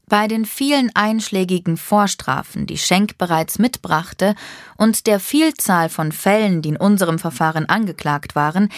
[0.06, 4.34] Bei den vielen einschlägigen Vorstrafen, die Schenk bereits mitbrachte,
[4.76, 8.68] und der Vielzahl von Fällen, die in unserem Verfahren angeklagt waren,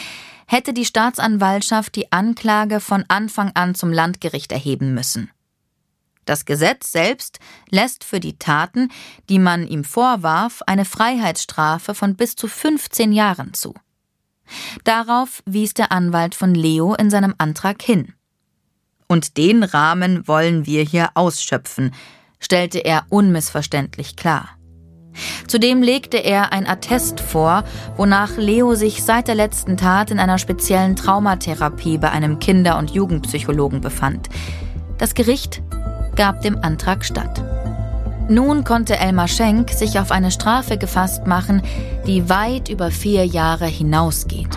[0.46, 5.31] hätte die Staatsanwaltschaft die Anklage von Anfang an zum Landgericht erheben müssen.
[6.24, 7.38] Das Gesetz selbst
[7.70, 8.90] lässt für die Taten,
[9.28, 13.74] die man ihm vorwarf, eine Freiheitsstrafe von bis zu 15 Jahren zu.
[14.84, 18.14] Darauf wies der Anwalt von Leo in seinem Antrag hin.
[19.06, 21.94] Und den Rahmen wollen wir hier ausschöpfen,
[22.40, 24.50] stellte er unmissverständlich klar.
[25.46, 27.64] Zudem legte er ein Attest vor,
[27.96, 32.90] wonach Leo sich seit der letzten Tat in einer speziellen Traumatherapie bei einem Kinder- und
[32.90, 34.28] Jugendpsychologen befand.
[34.98, 35.62] Das Gericht
[36.16, 37.42] gab dem Antrag statt.
[38.29, 41.62] Nun konnte Elmar Schenk sich auf eine Strafe gefasst machen,
[42.07, 44.57] die weit über vier Jahre hinausgeht.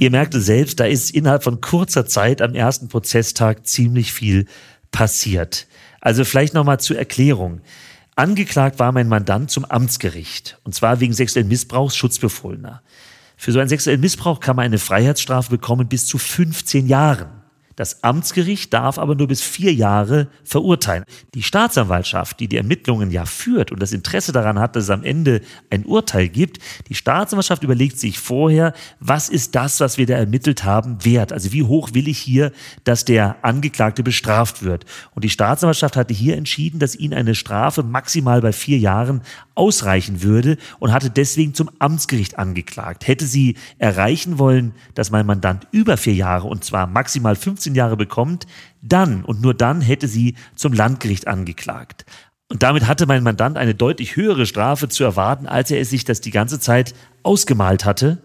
[0.00, 4.46] Ihr merkt es selbst, da ist innerhalb von kurzer Zeit am ersten Prozesstag ziemlich viel
[4.92, 5.66] passiert.
[6.00, 7.60] Also vielleicht nochmal zur Erklärung.
[8.14, 12.82] Angeklagt war mein Mandant zum Amtsgericht, und zwar wegen sexuellen Missbrauchs Schutzbefohlener.
[13.40, 17.38] Für so einen sexuellen Missbrauch kann man eine Freiheitsstrafe bekommen bis zu 15 Jahren.
[17.78, 21.04] Das Amtsgericht darf aber nur bis vier Jahre verurteilen.
[21.34, 25.04] Die Staatsanwaltschaft, die die Ermittlungen ja führt und das Interesse daran hat, dass es am
[25.04, 30.14] Ende ein Urteil gibt, die Staatsanwaltschaft überlegt sich vorher, was ist das, was wir da
[30.14, 31.32] ermittelt haben, wert?
[31.32, 32.50] Also wie hoch will ich hier,
[32.82, 34.84] dass der Angeklagte bestraft wird?
[35.14, 39.22] Und die Staatsanwaltschaft hatte hier entschieden, dass ihnen eine Strafe maximal bei vier Jahren
[39.58, 43.06] ausreichen würde und hatte deswegen zum Amtsgericht angeklagt.
[43.06, 47.96] Hätte sie erreichen wollen, dass mein Mandant über vier Jahre und zwar maximal 15 Jahre
[47.96, 48.46] bekommt,
[48.80, 52.06] dann und nur dann hätte sie zum Landgericht angeklagt.
[52.50, 56.04] Und damit hatte mein Mandant eine deutlich höhere Strafe zu erwarten, als er es sich
[56.04, 58.22] das die ganze Zeit ausgemalt hatte.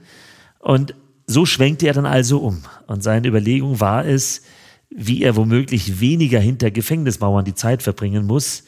[0.60, 0.96] Und
[1.28, 2.64] so schwenkte er dann also um.
[2.88, 4.44] Und seine Überlegung war es,
[4.90, 8.64] wie er womöglich weniger hinter Gefängnismauern die Zeit verbringen muss.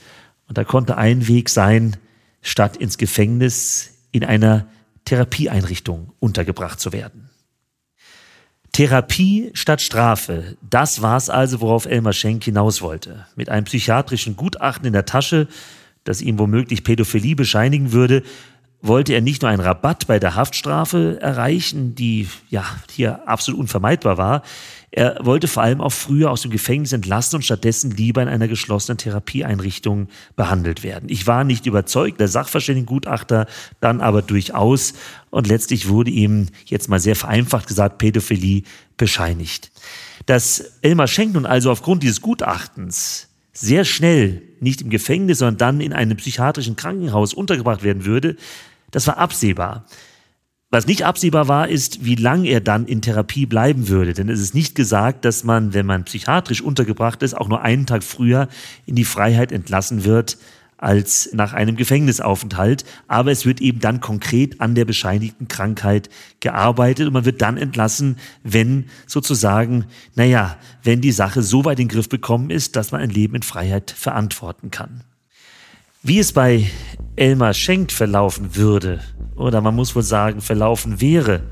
[0.47, 1.95] Und da konnte ein Weg sein,
[2.45, 4.67] statt ins Gefängnis in einer
[5.05, 7.29] Therapieeinrichtung untergebracht zu werden.
[8.71, 13.25] Therapie statt Strafe, das war's also, worauf Elmar Schenk hinaus wollte.
[13.36, 15.47] Mit einem psychiatrischen Gutachten in der Tasche,
[16.03, 18.21] das ihm womöglich Pädophilie bescheinigen würde,
[18.81, 24.17] wollte er nicht nur einen Rabatt bei der Haftstrafe erreichen, die ja hier absolut unvermeidbar
[24.17, 24.43] war,
[24.95, 28.47] er wollte vor allem auch früher aus dem Gefängnis entlassen und stattdessen lieber in einer
[28.47, 31.10] geschlossenen Therapieeinrichtung behandelt werden.
[31.10, 33.45] Ich war nicht überzeugt, der Sachverständigengutachter
[33.81, 34.93] dann aber durchaus
[35.31, 38.63] und letztlich wurde ihm jetzt mal sehr vereinfacht gesagt Pädophilie
[38.95, 39.69] bescheinigt.
[40.27, 45.81] Dass Elmar Schenk nun also aufgrund dieses Gutachtens sehr schnell nicht im Gefängnis, sondern dann
[45.81, 48.38] in einem psychiatrischen Krankenhaus untergebracht werden würde,
[48.91, 49.86] das war absehbar.
[50.75, 54.11] Was nicht absehbar war, ist, wie lang er dann in Therapie bleiben würde.
[54.11, 57.85] Denn es ist nicht gesagt, dass man, wenn man psychiatrisch untergebracht ist, auch nur einen
[57.85, 58.49] Tag früher
[58.85, 60.38] in die Freiheit entlassen wird
[60.75, 62.83] als nach einem Gefängnisaufenthalt.
[63.07, 66.09] Aber es wird eben dann konkret an der bescheinigten Krankheit
[66.41, 69.85] gearbeitet und man wird dann entlassen, wenn sozusagen,
[70.15, 73.35] naja, wenn die Sache so weit in den Griff bekommen ist, dass man ein Leben
[73.35, 75.05] in Freiheit verantworten kann.
[76.03, 76.69] Wie es bei
[77.15, 78.99] Elmar Schenk verlaufen würde,
[79.36, 81.43] oder man muss wohl sagen, verlaufen wäre,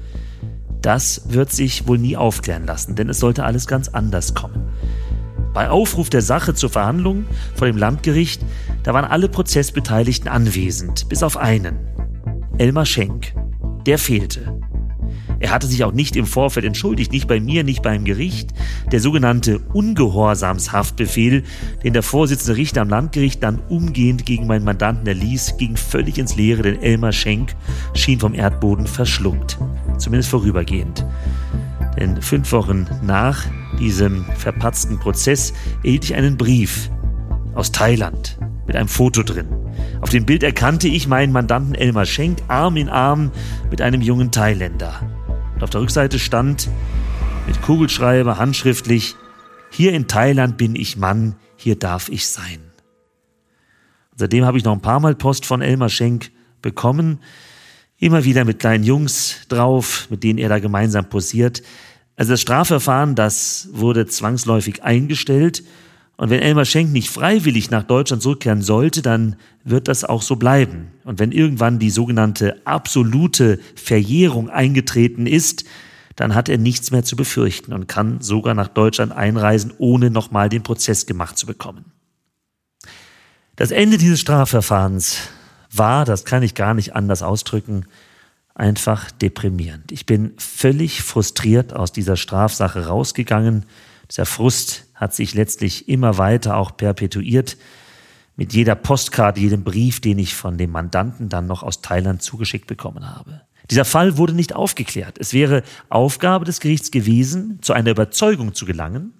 [0.81, 4.67] das wird sich wohl nie aufklären lassen, denn es sollte alles ganz anders kommen.
[5.53, 8.43] Bei Aufruf der Sache zur Verhandlung vor dem Landgericht,
[8.83, 11.77] da waren alle Prozessbeteiligten anwesend, bis auf einen.
[12.57, 13.33] Elmar Schenk.
[13.85, 14.59] Der fehlte.
[15.43, 18.51] Er hatte sich auch nicht im Vorfeld entschuldigt, nicht bei mir, nicht beim Gericht.
[18.93, 21.43] Der sogenannte Ungehorsamshaftbefehl,
[21.83, 26.37] den der Vorsitzende Richter am Landgericht dann umgehend gegen meinen Mandanten erließ, ging völlig ins
[26.37, 27.55] Leere, denn Elmar Schenk
[27.93, 29.57] schien vom Erdboden verschluckt.
[29.97, 31.05] Zumindest vorübergehend.
[31.99, 33.43] Denn fünf Wochen nach
[33.77, 35.51] diesem verpatzten Prozess
[35.83, 36.89] erhielt ich einen Brief
[37.53, 39.47] aus Thailand mit einem Foto drin.
[39.99, 43.31] Auf dem Bild erkannte ich meinen Mandanten Elmar Schenk Arm in Arm
[43.69, 45.01] mit einem jungen Thailänder.
[45.63, 46.69] Auf der Rückseite stand
[47.47, 49.15] mit Kugelschreiber handschriftlich,
[49.71, 52.59] hier in Thailand bin ich Mann, hier darf ich sein.
[54.11, 57.19] Und seitdem habe ich noch ein paar Mal Post von Elmar Schenk bekommen,
[57.97, 61.63] immer wieder mit kleinen Jungs drauf, mit denen er da gemeinsam posiert.
[62.17, 65.63] Also das Strafverfahren, das wurde zwangsläufig eingestellt
[66.15, 70.35] und wenn Elmar Schenk nicht freiwillig nach Deutschland zurückkehren sollte, dann wird das auch so
[70.35, 70.91] bleiben.
[71.03, 75.65] Und wenn irgendwann die sogenannte absolute Verjährung eingetreten ist,
[76.15, 80.49] dann hat er nichts mehr zu befürchten und kann sogar nach Deutschland einreisen, ohne nochmal
[80.49, 81.85] den Prozess gemacht zu bekommen.
[83.55, 85.17] Das Ende dieses Strafverfahrens
[85.71, 87.85] war, das kann ich gar nicht anders ausdrücken,
[88.53, 89.91] einfach deprimierend.
[89.91, 93.65] Ich bin völlig frustriert aus dieser Strafsache rausgegangen.
[94.09, 97.57] Dieser Frust hat sich letztlich immer weiter auch perpetuiert
[98.35, 102.67] mit jeder Postkarte, jedem Brief, den ich von dem Mandanten dann noch aus Thailand zugeschickt
[102.67, 103.41] bekommen habe.
[103.69, 105.17] Dieser Fall wurde nicht aufgeklärt.
[105.19, 109.13] Es wäre Aufgabe des Gerichts gewesen, zu einer Überzeugung zu gelangen,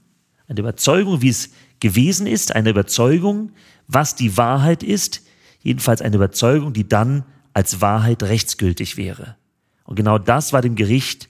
[0.48, 3.52] eine Überzeugung, wie es gewesen ist, eine Überzeugung,
[3.88, 5.22] was die Wahrheit ist,
[5.62, 9.38] jedenfalls eine Überzeugung, die dann als Wahrheit rechtsgültig wäre.
[9.86, 11.30] Und genau das war dem Gericht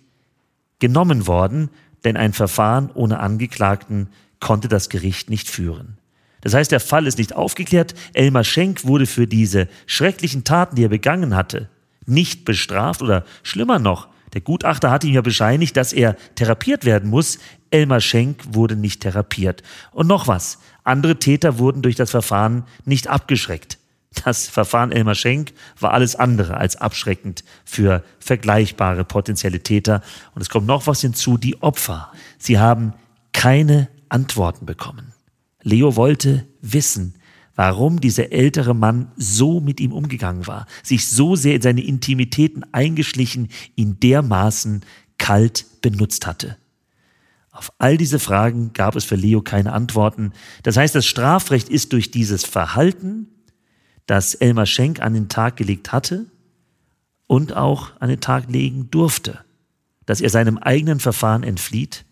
[0.79, 1.69] genommen worden,
[2.03, 4.10] denn ein Verfahren ohne Angeklagten
[4.43, 5.97] konnte das Gericht nicht führen.
[6.41, 7.95] Das heißt, der Fall ist nicht aufgeklärt.
[8.13, 11.69] Elmar Schenk wurde für diese schrecklichen Taten, die er begangen hatte,
[12.06, 17.10] nicht bestraft oder schlimmer noch, der Gutachter hat ihm ja bescheinigt, dass er therapiert werden
[17.10, 17.38] muss.
[17.69, 19.62] Elmar Schenk wurde nicht therapiert.
[19.91, 20.60] Und noch was.
[20.84, 23.77] Andere Täter wurden durch das Verfahren nicht abgeschreckt.
[24.25, 30.01] Das Verfahren Elmar Schenk war alles andere als abschreckend für vergleichbare potenzielle Täter.
[30.36, 32.12] Und es kommt noch was hinzu, die Opfer.
[32.38, 32.93] Sie haben
[33.34, 35.13] keine Antworten bekommen.
[35.63, 37.15] Leo wollte wissen,
[37.56, 42.63] warum dieser ältere Mann so mit ihm umgegangen war, sich so sehr in seine Intimitäten
[42.71, 44.82] eingeschlichen, ihn dermaßen
[45.17, 46.58] kalt benutzt hatte.
[47.52, 50.34] Auf all diese Fragen gab es für Leo keine Antworten.
[50.63, 53.28] Das heißt, das Strafrecht ist durch dieses Verhalten,
[54.08, 56.26] das Elmar Schenk an den Tag gelegt hatte
[57.28, 59.39] und auch an den Tag legen durfte,
[60.06, 62.06] dass er seinem eigenen Verfahren entflieht,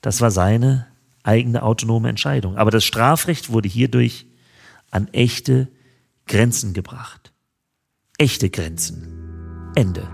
[0.00, 0.86] das war seine
[1.22, 2.56] eigene autonome Entscheidung.
[2.56, 4.26] Aber das Strafrecht wurde hierdurch
[4.90, 5.68] an echte
[6.26, 7.32] Grenzen gebracht.
[8.18, 9.72] Echte Grenzen.
[9.74, 10.08] Ende.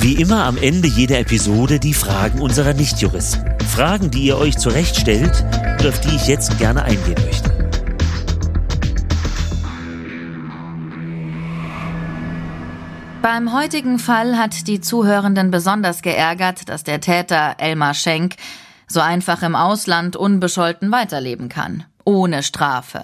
[0.00, 3.44] Wie immer am Ende jeder Episode die Fragen unserer Nichtjuristen.
[3.68, 5.44] Fragen, die ihr euch zurechtstellt
[5.78, 7.47] und auf die ich jetzt gerne eingehen möchte.
[13.22, 18.36] Beim heutigen Fall hat die Zuhörenden besonders geärgert, dass der Täter Elmar Schenk
[18.86, 23.02] so einfach im Ausland unbescholten weiterleben kann, ohne Strafe.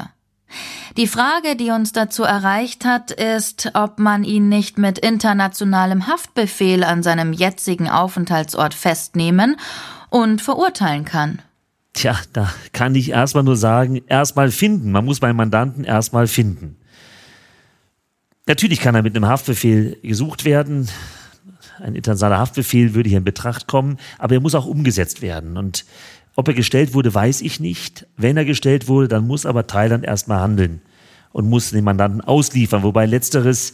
[0.96, 6.84] Die Frage, die uns dazu erreicht hat, ist, ob man ihn nicht mit internationalem Haftbefehl
[6.84, 9.56] an seinem jetzigen Aufenthaltsort festnehmen
[10.10, 11.42] und verurteilen kann.
[11.92, 14.92] Tja, da kann ich erstmal nur sagen, erstmal finden.
[14.92, 16.76] Man muss beim Mandanten erstmal finden.
[18.46, 20.88] Natürlich kann er mit einem Haftbefehl gesucht werden.
[21.78, 25.56] Ein internationaler Haftbefehl würde hier in Betracht kommen, aber er muss auch umgesetzt werden.
[25.56, 25.84] Und
[26.36, 28.06] ob er gestellt wurde, weiß ich nicht.
[28.16, 30.82] Wenn er gestellt wurde, dann muss aber Thailand erstmal handeln
[31.32, 33.72] und muss den Mandanten ausliefern, wobei letzteres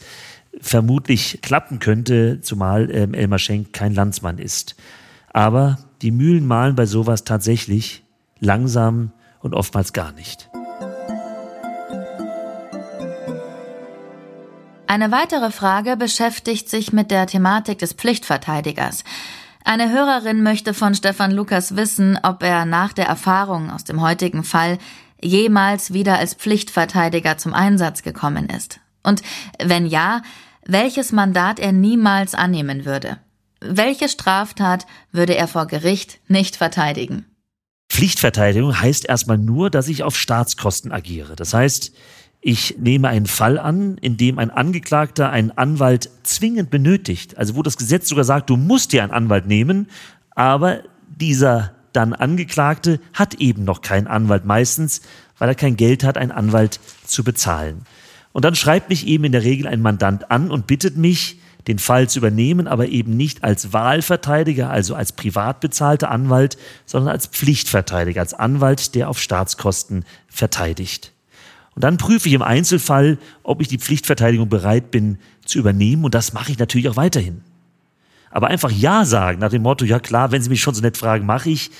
[0.59, 4.75] vermutlich klappen könnte, zumal ähm, Elmar Schenk kein Landsmann ist.
[5.33, 8.03] Aber die Mühlen mahlen bei sowas tatsächlich
[8.39, 10.50] langsam und oftmals gar nicht.
[14.91, 19.05] Eine weitere Frage beschäftigt sich mit der Thematik des Pflichtverteidigers.
[19.63, 24.43] Eine Hörerin möchte von Stefan Lukas wissen, ob er nach der Erfahrung aus dem heutigen
[24.43, 24.79] Fall
[25.23, 28.81] jemals wieder als Pflichtverteidiger zum Einsatz gekommen ist.
[29.01, 29.21] Und
[29.63, 30.23] wenn ja,
[30.65, 33.17] welches Mandat er niemals annehmen würde.
[33.61, 37.25] Welche Straftat würde er vor Gericht nicht verteidigen?
[37.89, 41.37] Pflichtverteidigung heißt erstmal nur, dass ich auf Staatskosten agiere.
[41.37, 41.93] Das heißt,
[42.41, 47.37] ich nehme einen Fall an, in dem ein Angeklagter einen Anwalt zwingend benötigt.
[47.37, 49.87] Also wo das Gesetz sogar sagt, du musst dir einen Anwalt nehmen,
[50.31, 55.01] aber dieser dann Angeklagte hat eben noch keinen Anwalt meistens,
[55.37, 57.85] weil er kein Geld hat, einen Anwalt zu bezahlen.
[58.31, 61.77] Und dann schreibt mich eben in der Regel ein Mandant an und bittet mich, den
[61.77, 67.27] Fall zu übernehmen, aber eben nicht als Wahlverteidiger, also als privat bezahlter Anwalt, sondern als
[67.27, 71.11] Pflichtverteidiger, als Anwalt, der auf Staatskosten verteidigt.
[71.75, 76.03] Und dann prüfe ich im Einzelfall, ob ich die Pflichtverteidigung bereit bin zu übernehmen.
[76.03, 77.41] Und das mache ich natürlich auch weiterhin.
[78.29, 80.97] Aber einfach Ja sagen nach dem Motto, ja klar, wenn Sie mich schon so nett
[80.97, 81.71] fragen, mache ich.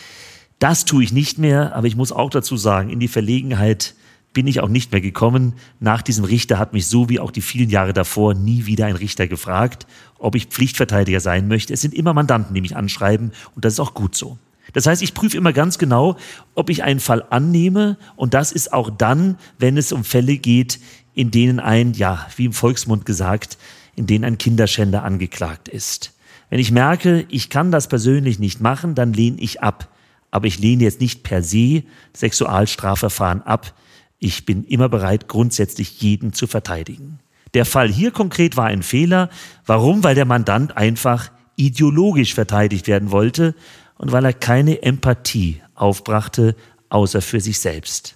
[0.60, 1.76] Das tue ich nicht mehr.
[1.76, 3.96] Aber ich muss auch dazu sagen, in die Verlegenheit
[4.34, 5.54] bin ich auch nicht mehr gekommen.
[5.80, 8.96] Nach diesem Richter hat mich so wie auch die vielen Jahre davor nie wieder ein
[8.96, 9.88] Richter gefragt,
[10.20, 11.74] ob ich Pflichtverteidiger sein möchte.
[11.74, 13.32] Es sind immer Mandanten, die mich anschreiben.
[13.56, 14.38] Und das ist auch gut so.
[14.74, 16.18] Das heißt, ich prüfe immer ganz genau,
[16.56, 17.98] ob ich einen Fall annehme.
[18.16, 20.80] Und das ist auch dann, wenn es um Fälle geht,
[21.14, 23.58] in denen ein, ja, wie im Volksmund gesagt,
[23.96, 26.14] in denen ein Kinderschänder angeklagt ist.
[26.50, 29.90] Wenn ich merke, ich kann das persönlich nicht machen, dann lehne ich ab.
[30.32, 31.84] Aber ich lehne jetzt nicht per se
[32.16, 33.74] Sexualstrafverfahren ab.
[34.20, 37.20] Ich bin immer bereit, grundsätzlich jeden zu verteidigen.
[37.54, 39.30] Der Fall hier konkret war ein Fehler.
[39.66, 40.04] Warum?
[40.04, 43.56] Weil der Mandant einfach ideologisch verteidigt werden wollte
[44.02, 46.56] und weil er keine Empathie aufbrachte,
[46.90, 48.16] außer für sich selbst.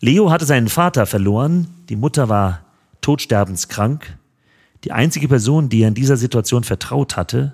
[0.00, 2.64] Leo hatte seinen Vater verloren, die Mutter war
[3.02, 4.16] todsterbenskrank.
[4.84, 7.52] Die einzige Person, die er in dieser Situation vertraut hatte,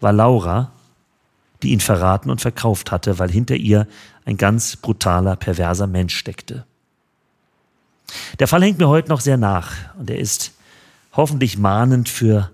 [0.00, 0.70] war Laura,
[1.62, 3.86] die ihn verraten und verkauft hatte, weil hinter ihr
[4.26, 6.66] ein ganz brutaler, perverser Mensch steckte.
[8.38, 10.52] Der Fall hängt mir heute noch sehr nach und er ist
[11.14, 12.50] hoffentlich mahnend für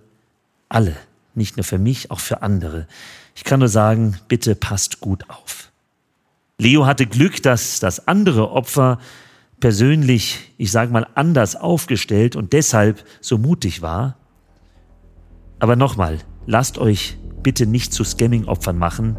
[0.68, 0.96] alle,
[1.34, 2.86] nicht nur für mich, auch für andere.
[3.36, 5.70] Ich kann nur sagen, bitte passt gut auf.
[6.58, 8.98] Leo hatte Glück, dass das andere Opfer
[9.60, 14.16] persönlich, ich sage mal, anders aufgestellt und deshalb so mutig war.
[15.58, 19.18] Aber nochmal, lasst euch bitte nicht zu Scamming-Opfern machen.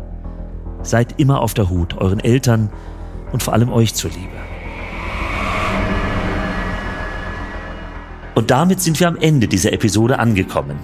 [0.81, 2.71] Seid immer auf der Hut, euren Eltern
[3.31, 4.35] und vor allem euch zuliebe.
[8.33, 10.79] Und damit sind wir am Ende dieser Episode angekommen.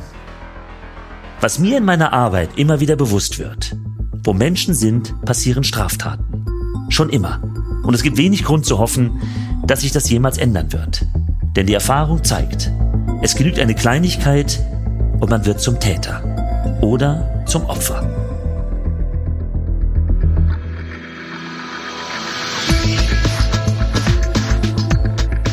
[1.43, 3.75] Was mir in meiner Arbeit immer wieder bewusst wird,
[4.23, 6.45] wo Menschen sind, passieren Straftaten.
[6.87, 7.41] Schon immer.
[7.83, 9.19] Und es gibt wenig Grund zu hoffen,
[9.67, 11.05] dass sich das jemals ändern wird.
[11.57, 12.71] Denn die Erfahrung zeigt,
[13.21, 14.63] es genügt eine Kleinigkeit
[15.19, 16.23] und man wird zum Täter
[16.79, 18.09] oder zum Opfer.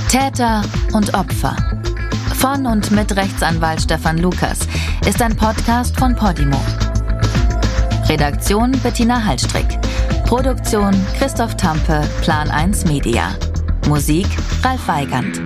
[0.08, 0.62] Täter
[0.92, 1.79] und Opfer.
[2.40, 4.60] Von und mit Rechtsanwalt Stefan Lukas
[5.06, 6.58] ist ein Podcast von Podimo.
[8.08, 9.78] Redaktion Bettina Hallstrick.
[10.24, 13.36] Produktion Christoph Tampe, Plan 1 Media.
[13.88, 14.26] Musik
[14.62, 15.36] Ralf Weigand.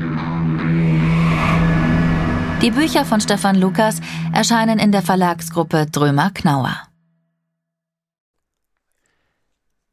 [2.62, 3.96] Die Bücher von Stefan Lukas
[4.32, 6.76] erscheinen in der Verlagsgruppe Drömer Knauer.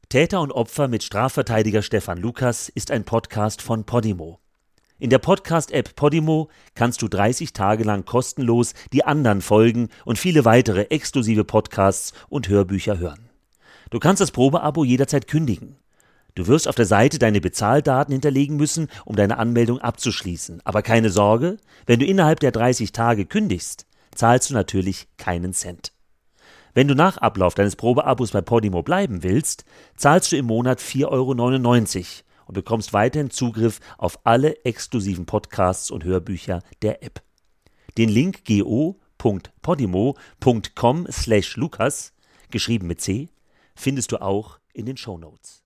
[0.09, 4.37] Täter und Opfer mit Strafverteidiger Stefan Lukas ist ein Podcast von Podimo.
[5.01, 10.45] In der Podcast-App Podimo kannst du 30 Tage lang kostenlos die anderen Folgen und viele
[10.45, 13.31] weitere exklusive Podcasts und Hörbücher hören.
[13.89, 15.77] Du kannst das Probeabo jederzeit kündigen.
[16.35, 20.61] Du wirst auf der Seite deine Bezahldaten hinterlegen müssen, um deine Anmeldung abzuschließen.
[20.65, 25.93] Aber keine Sorge, wenn du innerhalb der 30 Tage kündigst, zahlst du natürlich keinen Cent.
[26.75, 29.65] Wenn du nach Ablauf deines Probeabos bei Podimo bleiben willst,
[29.97, 36.03] zahlst du im Monat 4,99 Euro und bekommst weiterhin Zugriff auf alle exklusiven Podcasts und
[36.03, 37.23] Hörbücher der App.
[37.97, 42.11] Den Link go.podimo.com slash Lukas,
[42.49, 43.29] geschrieben mit C,
[43.73, 45.60] findest du auch in den Show Notes.